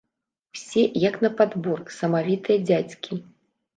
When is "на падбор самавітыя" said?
1.27-2.57